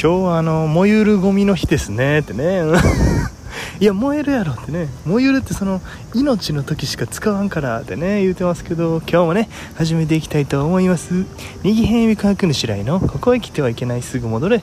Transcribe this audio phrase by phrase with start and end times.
[0.00, 2.62] 今日はあの燃ゆるゴミの日ですねってね。
[3.80, 4.86] いや燃えるやろってね。
[5.04, 5.82] 燃ゆるってその
[6.14, 11.24] 命の時しか使わんからってね言うてますけど今日もね始めていきたいと思います。
[11.64, 14.62] 右辺科学の白井のここへ来てはいけないすぐ戻れ。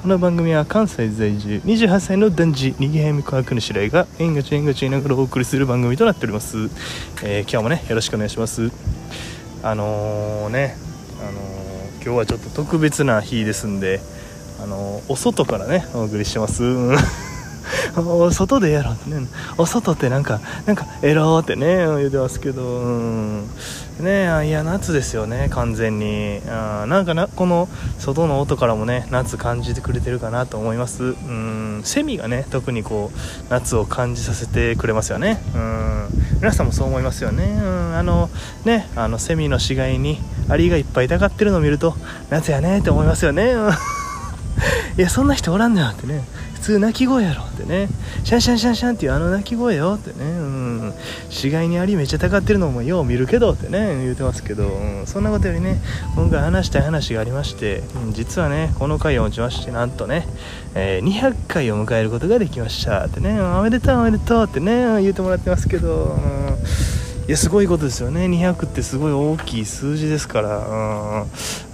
[0.00, 6.70] この番組は関西在住28歳の男児逃げ早科学の白井が縁がち縁がち言いながらお送りする番組となっております、
[7.22, 8.70] えー今日もねよろしくお願いします。
[9.62, 10.78] あのー、ね
[11.20, 11.70] あのー
[12.02, 14.00] 今日はちょっと特別な日ですんで
[14.62, 16.62] あのお外からねお送りしてます。
[17.96, 19.26] お外でやろうってね。
[19.58, 22.62] お外ってなんかなんかエローってね言うてますけど。
[22.62, 23.48] うん。
[24.00, 26.40] ねあいや夏ですよね完全に。
[26.48, 31.04] あなんかなこの外の音からもね夏感じてくれてるかなと思います。
[31.04, 31.82] うん。
[31.84, 33.18] セミがね特にこう
[33.50, 35.42] 夏を感じさせてくれますよね。
[35.54, 36.08] うん。
[36.40, 37.44] 皆さんもそう思いますよね。
[37.62, 37.96] うん。
[37.96, 38.30] あの
[38.64, 41.94] ねあのセミの死骸にアリがいっぱいたがってるのを見ると
[42.30, 43.52] 夏やねって思いますよね。
[43.52, 43.99] うん。
[44.98, 46.24] いやそんな人おらんのよってね。
[46.54, 47.88] 普通鳴き声やろってね。
[48.22, 50.30] シャンシャンシャンシャンっていうあの鳴き声よってね。
[50.30, 50.92] うん。
[51.30, 55.80] 死骸にアリめっちゃたかってるのもよう見るけどってね言うてますけど、うん、そんなことよりね
[56.16, 60.26] 今回話したい話がありまして、うん実はねこの回をもちましてなんとね、
[60.74, 63.40] えー200回を迎えることができましたってね。
[63.40, 66.58] おめでとうおめでとうってね言うてもらってますけど、うん。
[67.30, 68.24] いやすごいことですよね。
[68.24, 71.26] 200ってすごい大きい数字ですから、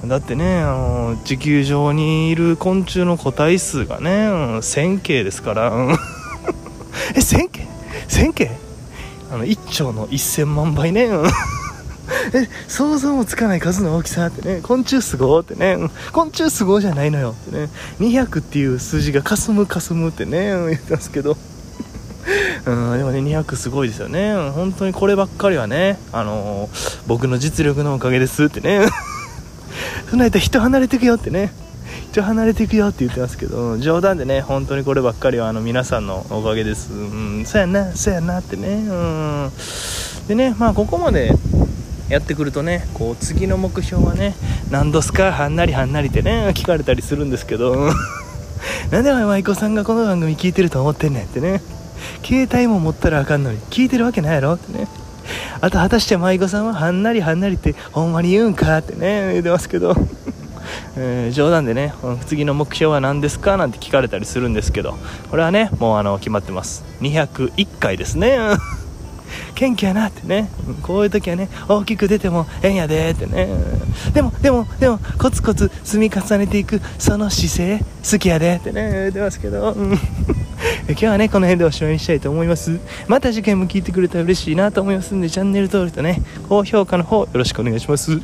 [0.02, 5.92] うん、だってねあの地球上にいる昆虫の個体数がね、うん、1000系ですから、うん。
[5.92, 5.94] え
[7.20, 7.66] 1000系
[8.06, 8.50] 1000系
[9.30, 11.26] あの1兆の1000万倍ね、うん。
[11.26, 11.30] え
[12.68, 14.60] 想像もつかない数の大きさってね。
[14.60, 15.78] 昆虫すごーってね。
[16.12, 17.70] 昆虫すごーじゃないのよってね。
[18.00, 20.50] 200っていう数字がかすむかすむってね。
[20.50, 21.38] 言ってますけど。
[22.66, 24.32] うん、でもね200すごいですよね。
[24.32, 28.86] うん本当にこればっかりはね、あのー僕の実力のおかげですってね。
[30.10, 31.52] そんなやったら人離れていくよってね。
[32.10, 36.92] 人離れていくよって言ってますけど冗談でね本当にこればっかりはあの皆さんのおかげです。
[36.92, 38.68] うんそうやなそうやなってね。
[38.68, 39.50] うん。
[40.26, 41.32] でねまあここまで
[42.08, 44.34] やってくるとねこう次の目標はね
[44.70, 47.92] 何度すかはんなりはんなりってね聞かれたりするんですけど。
[48.90, 51.60] なんでお前舞妓さんがこの番組聞いてると思ってんねんってね。
[52.24, 54.88] 携帯も持ったらあかんのに聞いてるわけないやろってね。
[55.60, 59.94] あと果たして舞妓さんははんなりはんなりってほんまに言うんかってね言うてますけど、
[60.96, 61.94] えー冗談でね
[62.26, 63.56] 次の目標は何ですか？
[63.56, 64.96] なんて聞かれたりするんですけど。
[65.30, 66.84] これはねもうあの決まってます。
[67.00, 68.38] 201回ですね。
[69.56, 70.50] 元気やなってね。
[70.82, 73.48] こういう時はね大きく出てもええんやでってね。
[74.12, 79.98] でもでもでもコツコツ積み重ねていくその姿勢好きやでってね言ってますけど、うん。
[80.88, 82.78] 今日はねこの辺でおしまいにしたいと思います。
[83.08, 88.20] また次回も聞いてくれたら嬉しいなと思いますんでチャンネル登録とね高評価の方よろしくお願いします。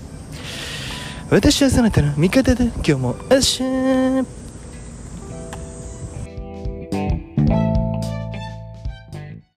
[1.30, 4.41] 私はそなたの味方で今日もあっしゃー